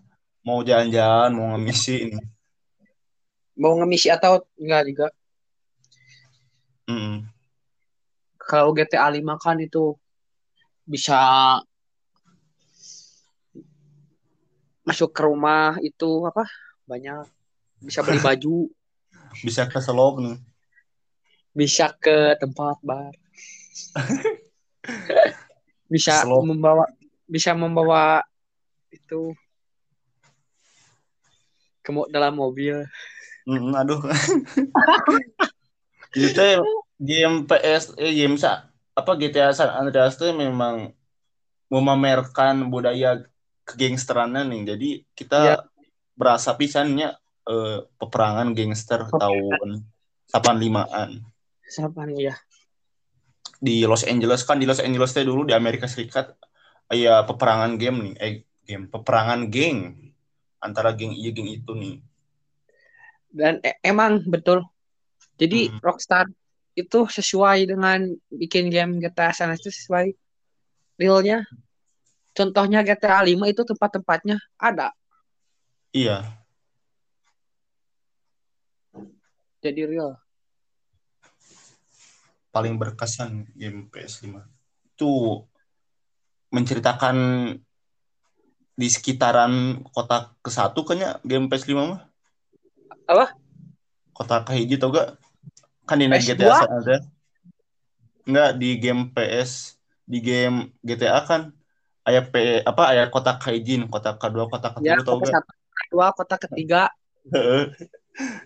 [0.41, 2.19] mau jalan-jalan, mau ngemisi ini.
[3.53, 5.07] Mau ngemisi atau enggak juga.
[6.87, 7.27] Mm.
[8.39, 9.91] Kalau GTA 5 kan itu
[10.87, 11.19] bisa
[14.81, 16.47] masuk ke rumah itu apa?
[16.87, 17.27] Banyak
[17.83, 18.71] bisa beli baju,
[19.43, 20.39] Bisa ke Selop nih.
[21.51, 23.11] bisa ke tempat bar.
[25.87, 26.43] bisa Slow.
[26.43, 26.85] membawa
[27.27, 28.23] bisa membawa
[28.91, 29.35] itu
[31.83, 32.83] ke dalam mobil.
[33.47, 34.03] Mm, aduh.
[36.17, 36.59] Itu teh
[36.99, 40.91] game PS eh game sa apa GTA San Andreas tuh memang
[41.71, 43.23] memamerkan budaya
[43.67, 44.61] kegangsterannya nih.
[44.73, 45.55] Jadi kita Iya.
[46.17, 47.15] berasa pisannya
[47.47, 49.85] eh, peperangan gangster tahun
[50.27, 51.23] 85-an
[51.67, 52.35] Siapa nih ya?
[53.65, 56.25] Di Los Angeles kan di Los Angeles teh dulu di Amerika Serikat
[57.03, 58.33] ya peperangan game nih eh
[58.67, 59.77] game peperangan geng
[60.65, 61.93] antara geng iya geng itu nih
[63.31, 64.63] Dan e- emang betul.
[65.41, 65.79] Jadi Hmm.
[65.83, 66.27] Rockstar
[66.77, 67.99] itu sesuai dengan
[68.31, 70.07] bikin game GTA San Andreas itu sesuai
[71.01, 71.39] realnya.
[72.37, 74.37] Contohnya GTA 5 itu tempat-tempatnya
[74.69, 74.87] ada.
[75.93, 76.37] iya
[79.61, 80.17] Jadi real.
[82.51, 84.41] Paling berkesan game PS5
[84.97, 85.13] itu
[86.49, 87.17] menceritakan
[88.77, 92.01] di sekitaran kota ke satu kayaknya game PS5 mah.
[93.07, 93.33] Apa?
[94.17, 95.21] kota kahiji tau gak?
[95.85, 96.33] Kan di PS2?
[96.33, 97.05] GTA San Andreas
[98.27, 101.53] enggak di game PS di game GTA kan.
[102.07, 105.33] Ayah P apa ayah kota kaijin kota kedua kota Ya, ketiga tau kota gak?
[105.35, 106.81] satu, kota dua, kota ketiga.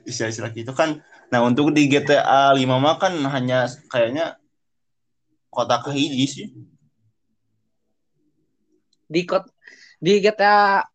[0.10, 1.00] Istilah-istilah gitu kan
[1.32, 4.36] nah untuk di GTA 5 mah kan hanya kayaknya
[5.52, 6.48] kota kahiji sih
[9.12, 9.44] Di kot
[10.00, 10.88] di GTA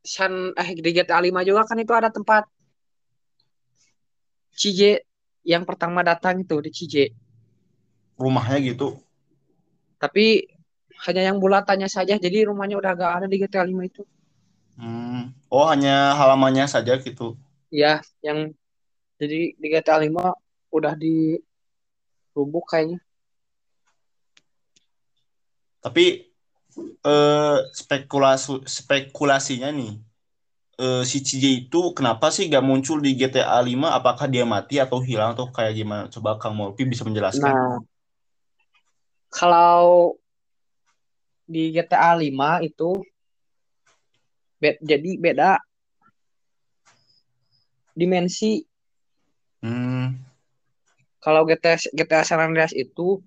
[0.00, 2.48] San eh di GTA 5 juga kan itu ada tempat
[4.56, 5.04] CJ
[5.44, 6.94] yang pertama datang itu di CJ.
[8.20, 9.00] rumahnya gitu
[10.00, 10.48] Tapi
[11.04, 14.04] hanya yang bulatannya saja, jadi rumahnya udah gak ada di GTA 5 itu.
[14.80, 15.36] Hmm.
[15.52, 17.36] Oh, hanya halamannya saja gitu.
[17.70, 18.50] Ya, yang
[19.22, 20.34] jadi di GTA 5
[20.74, 21.38] udah di
[22.34, 22.98] rubuk kayaknya.
[25.80, 26.28] Tapi
[27.06, 29.92] eh, spekulasi spekulasinya nih,
[30.82, 33.94] eh, si CJ itu kenapa sih gak muncul di GTA 5?
[33.96, 36.02] Apakah dia mati atau hilang atau kayak gimana?
[36.12, 37.48] Coba Kang Molpi bisa menjelaskan.
[37.48, 37.78] Nah,
[39.30, 40.18] kalau
[41.46, 43.02] di GTA 5 itu
[44.60, 45.58] be- jadi beda
[47.94, 48.64] dimensi.
[49.60, 50.16] Hmm.
[51.20, 53.20] kalau GTA GTA San Andreas itu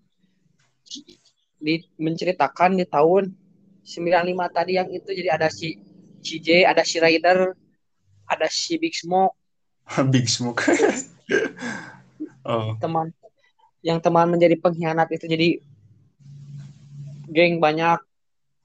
[1.61, 3.29] di, menceritakan di tahun
[3.85, 5.77] 95 tadi yang itu jadi ada si
[6.23, 7.53] CJ, ada si Rider,
[8.25, 9.37] ada si Big Smoke.
[10.13, 10.65] Big Smoke.
[12.49, 12.73] oh.
[12.81, 13.13] Teman
[13.83, 15.49] yang teman menjadi pengkhianat itu jadi
[17.27, 17.99] geng banyak.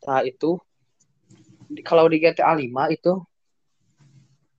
[0.06, 0.62] Nah itu
[1.82, 3.12] kalau di GTA 5 itu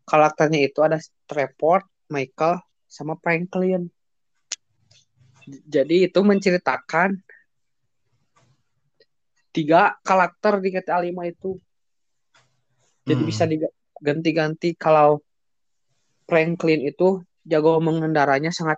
[0.10, 0.98] karakternya itu ada
[1.30, 2.58] Trevor, Michael,
[2.90, 3.86] sama Franklin.
[5.46, 7.14] Jadi itu menceritakan
[9.54, 11.62] tiga karakter di GTA 5 itu.
[13.06, 13.30] Jadi hmm.
[13.30, 15.22] bisa diganti-ganti kalau
[16.30, 18.78] Franklin itu jago mengendaranya sangat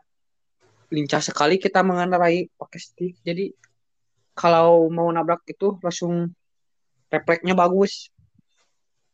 [0.91, 3.19] lincah sekali kita mengendarai pakai stick.
[3.23, 3.51] Jadi
[4.35, 6.31] kalau mau nabrak itu langsung
[7.11, 8.07] refleksnya bagus.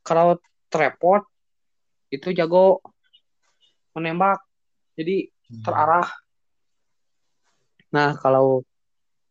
[0.06, 0.38] Kalau
[0.70, 1.26] tripod
[2.14, 2.80] itu jago
[3.98, 4.40] menembak.
[4.98, 5.64] Jadi hmm.
[5.64, 6.08] terarah.
[7.94, 8.64] Nah, kalau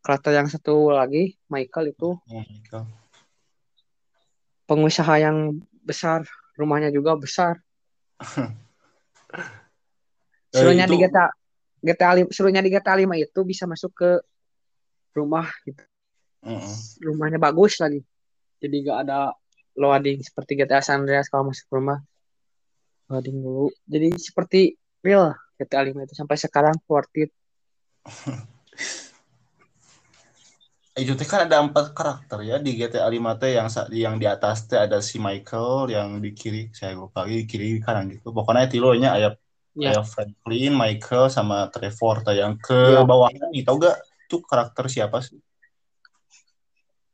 [0.01, 2.87] karakter yang satu lagi Michael itu oh, Michael.
[4.67, 6.23] pengusaha yang besar,
[6.55, 7.59] rumahnya juga besar.
[10.55, 11.27] serunya di GTA
[11.83, 14.11] GTA serunya di GTA 5 itu bisa masuk ke
[15.13, 15.83] rumah gitu.
[16.41, 16.75] Uh -uh.
[17.03, 18.01] Rumahnya bagus lagi.
[18.57, 19.37] Jadi gak ada
[19.77, 22.01] loading seperti GTA San Andreas kalau masuk rumah
[23.07, 23.67] loading dulu.
[23.87, 27.31] Jadi seperti real GTA 5 itu sampai sekarang worth it.
[30.97, 34.81] itu kan ada empat karakter ya di GTA 5 teh yang yang di atas teh
[34.81, 39.13] ada si Michael yang di kiri saya lupa lagi di kiri kanan gitu pokoknya tilonya
[39.13, 39.33] ayah
[39.77, 39.93] yeah.
[39.93, 43.05] ayah Franklin Michael sama Trevor teh yang ke yeah.
[43.05, 43.93] bawahnya nih tau gak
[44.25, 45.37] itu karakter siapa sih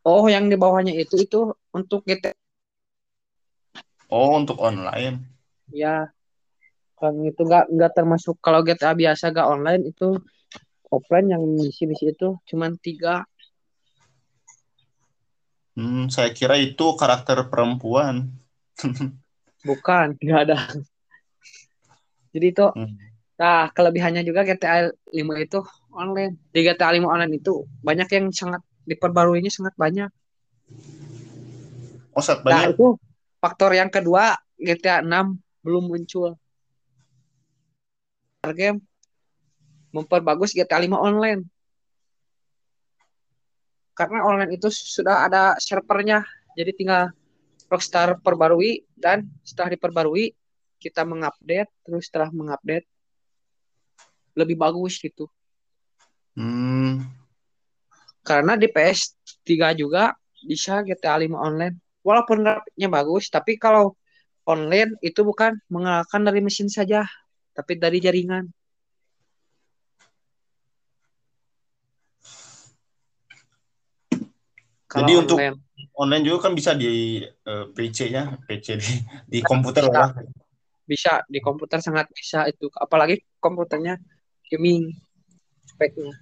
[0.08, 2.32] oh yang di bawahnya itu itu untuk GTA
[4.16, 5.33] oh untuk online
[5.72, 6.10] ya
[7.00, 10.16] kan itu nggak nggak termasuk kalau GTA biasa gak online itu
[10.88, 13.28] offline yang misi misi itu cuma tiga
[15.74, 18.30] Hmm, saya kira itu karakter perempuan.
[19.68, 20.58] Bukan, nggak ada.
[22.30, 22.94] Jadi itu, hmm.
[23.42, 26.38] nah kelebihannya juga GTA 5 itu online.
[26.54, 30.14] Di GTA 5 online itu banyak yang sangat diperbaruinya sangat banyak.
[32.14, 32.54] Oh, sangat banyak.
[32.54, 32.88] Nah, itu
[33.42, 36.36] faktor yang kedua GTA 6 belum muncul.
[38.54, 38.84] Game
[39.96, 41.48] memperbagus GTA 5 online.
[43.94, 46.26] Karena online itu sudah ada servernya.
[46.58, 47.14] Jadi tinggal
[47.72, 50.34] Rockstar perbarui dan setelah diperbarui
[50.82, 51.72] kita mengupdate.
[51.86, 52.90] Terus setelah mengupdate
[54.34, 55.30] lebih bagus gitu.
[56.34, 57.06] Hmm.
[58.26, 61.78] karena di PS3 juga bisa GTA 5 online.
[62.02, 63.94] Walaupun grafiknya bagus tapi kalau
[64.48, 67.08] online itu bukan mengalahkan dari mesin saja
[67.54, 68.50] tapi dari jaringan
[74.94, 75.38] Kalau Jadi untuk
[75.98, 78.94] online juga kan bisa di uh, eh, PC-nya, PC di
[79.26, 79.98] di komputer bisa.
[79.98, 80.10] lah.
[80.86, 83.98] Bisa di komputer sangat bisa itu, apalagi komputernya
[84.54, 84.94] gaming
[85.66, 86.14] speknya.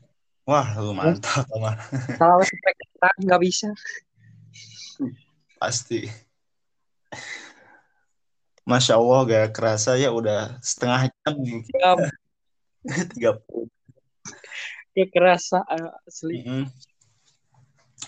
[0.47, 1.84] Wah, lu mantap, Omar.
[2.21, 3.67] Kalau spek kita nggak bisa.
[5.60, 6.07] Pasti.
[8.71, 11.36] Masya Allah gak kerasa ya udah setengah jam
[11.75, 11.97] Jam.
[13.12, 13.67] Tiga puluh.
[14.95, 15.60] Gak kerasa
[16.07, 16.39] asli.
[16.39, 16.63] Mm -hmm.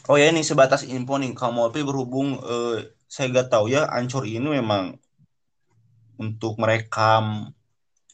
[0.07, 4.23] Oh ya ini sebatas info nih, kamu tapi berhubung eh, saya gak tahu ya Ancur
[4.23, 4.95] ini memang
[6.15, 7.51] untuk merekam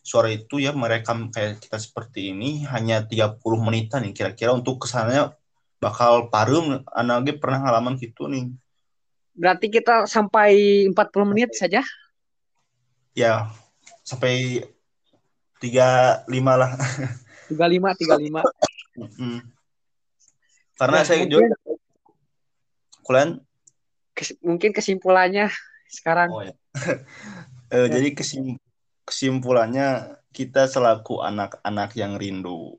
[0.01, 5.37] suara itu ya merekam kayak kita seperti ini hanya 30 menitan nih kira-kira untuk kesannya
[5.77, 8.49] bakal parum anaknya pernah ngalaman gitu nih.
[9.37, 11.85] Berarti kita sampai 40 menit saja?
[13.17, 13.49] Ya,
[14.05, 14.65] sampai
[15.59, 16.71] 35 lah.
[17.49, 18.43] 35 35.
[18.97, 19.39] mm.
[20.79, 21.45] Karena ya, saya mungkin, juga
[23.03, 23.29] Kulen?
[24.15, 25.51] Kes, mungkin kesimpulannya
[25.89, 26.29] sekarang.
[26.31, 26.53] Oh, ya.
[27.73, 27.87] e, ya.
[27.99, 28.55] Jadi kesim,
[29.03, 32.77] kesimpulannya kita selaku anak-anak yang rindu.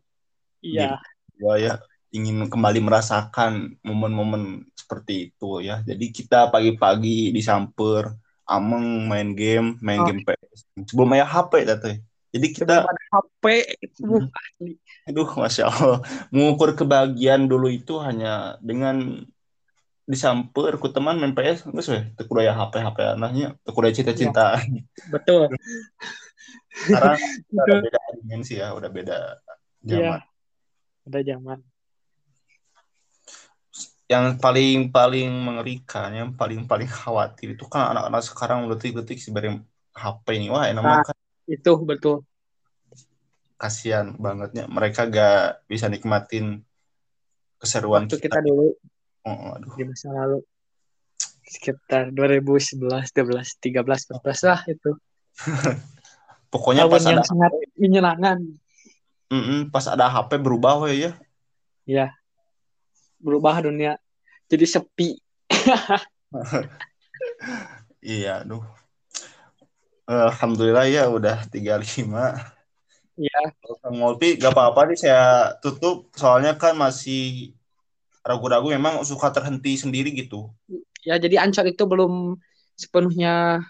[0.62, 1.02] Iya.
[1.40, 1.82] Ya,
[2.14, 5.82] ingin kembali merasakan momen-momen seperti itu ya.
[5.82, 8.14] Jadi kita pagi-pagi disamper,
[8.50, 10.06] ameng main game, main oh.
[10.10, 10.66] game PS.
[10.90, 12.02] Sebelum main HP tante.
[12.30, 13.44] Jadi kita HP
[13.78, 15.10] itu hmm.
[15.10, 15.98] Aduh, masya Allah.
[16.34, 19.26] Mengukur kebahagiaan dulu itu hanya dengan
[20.10, 22.02] disamper ku teman main PS nggak sih
[22.42, 23.54] ya HP HP anaknya.
[23.62, 24.58] Teu cinta-cinta.
[24.58, 25.50] Ya, betul.
[26.70, 27.18] Sekarang
[27.54, 29.18] udah beda dimensi ya udah beda
[29.82, 30.18] zaman.
[30.22, 31.58] Ya, udah zaman
[34.10, 39.62] yang paling paling mengerikan yang paling paling khawatir itu kan anak-anak sekarang detik-detik sebenarnya
[39.94, 41.06] HP ini wah enak nah,
[41.46, 42.26] itu betul
[43.54, 46.66] kasihan bangetnya mereka gak bisa nikmatin
[47.62, 48.42] keseruan waktu kita.
[48.42, 48.74] kita dulu
[49.20, 49.76] Oh, aduh.
[49.76, 50.40] di masa lalu
[51.44, 54.90] sekitar 2011, 12, 13, 14 lah itu.
[56.52, 58.38] Pokoknya Tahun pas yang ada sangat menyenangkan.
[59.30, 61.14] Mm-mm, pas ada HP berubah ya.
[61.86, 62.14] Ya.
[63.20, 64.00] Berubah dunia
[64.50, 65.20] jadi sepi.
[68.00, 68.64] Iya, aduh.
[70.08, 72.32] Alhamdulillah ya udah 35.
[73.20, 73.52] Iya.
[73.92, 77.52] Molpi gak apa-apa nih saya tutup soalnya kan masih
[78.24, 80.48] ragu-ragu memang suka terhenti sendiri gitu.
[81.04, 82.40] Ya jadi Ancor itu belum
[82.72, 83.60] sepenuhnya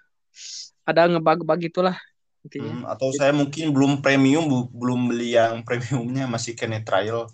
[0.87, 1.99] ada ngebug-bug itulah
[2.47, 2.71] intinya.
[2.71, 7.27] Hmm, atau saya mungkin belum premium bu- belum beli yang premiumnya masih kena trial.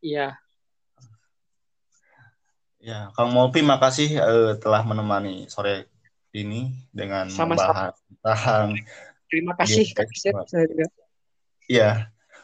[0.00, 0.36] Iya.
[2.88, 5.92] Ya, Kang Molpi makasih eh, telah menemani sore
[6.32, 7.92] ini dengan Sama-sama.
[7.92, 8.66] membahas tentang
[9.28, 10.34] Terima kasih Iya, Kak Sep.
[10.48, 10.86] Saya juga.
[11.68, 11.90] ya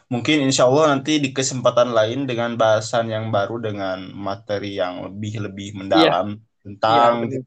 [0.05, 5.49] mungkin insya Allah nanti di kesempatan lain dengan bahasan yang baru dengan materi yang lebih
[5.49, 7.41] lebih mendalam Iya, tentang benar.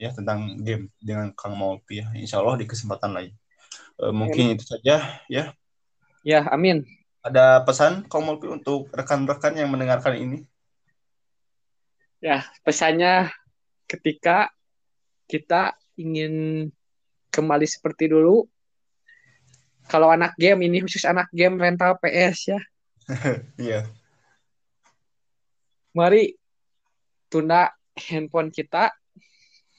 [0.00, 3.32] ya tentang game dengan Kang Molpi ya insya Allah di kesempatan lain.
[4.00, 5.52] Eh, mungkin itu saja ya.
[6.24, 6.88] Ya, amin.
[7.20, 10.48] Ada pesan Kang Molpi untuk rekan-rekan yang mendengarkan ini?
[12.18, 13.30] Ya, pesannya
[13.86, 14.50] ketika
[15.30, 16.66] kita ingin
[17.30, 18.42] kembali seperti dulu,
[19.86, 22.60] kalau anak game ini khusus anak game rental PS ya,
[23.70, 23.80] Iya.
[25.94, 26.34] mari
[27.30, 28.90] tunda handphone kita,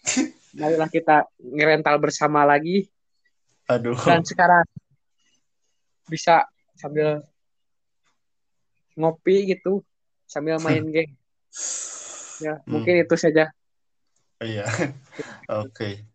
[0.60, 2.88] marilah kita ngerental bersama lagi
[3.68, 4.00] Aduh.
[4.08, 4.64] dan sekarang
[6.08, 6.48] bisa
[6.80, 7.20] sambil
[8.96, 9.84] ngopi gitu,
[10.24, 11.20] sambil main game.
[12.40, 12.80] Ya, Hmm.
[12.80, 13.52] mungkin itu saja.
[14.40, 14.66] Iya.
[15.64, 16.08] Oke.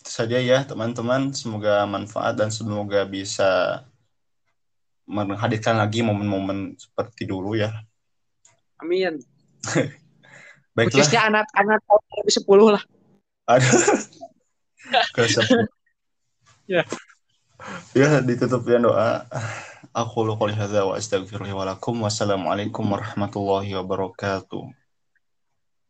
[0.00, 1.32] Itu saja ya teman-teman.
[1.32, 3.82] Semoga manfaat dan semoga bisa
[5.08, 7.72] menghadirkan lagi momen-momen seperti dulu ya.
[8.78, 9.18] Amin.
[10.76, 11.02] Baiklah.
[11.02, 12.82] Khususnya anak-anak tahun 2010 lah.
[13.50, 13.74] Aduh.
[16.70, 16.86] Ya.
[17.98, 19.26] Ya, ditutup ya doa.
[19.90, 21.98] Aku lu qouli hadza wa astaghfirullahi wa lakum.
[21.98, 24.70] Wassalamualaikum warahmatullahi wabarakatuh.